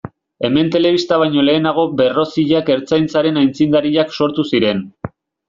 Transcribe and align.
Hemen 0.47 0.69
telebista 0.75 1.19
baino 1.23 1.43
lehenago 1.49 1.83
Berroziak 1.99 2.73
Ertzaintzaren 2.77 3.39
aitzindariak 3.43 4.19
sortu 4.23 4.49
ziren. 4.55 4.83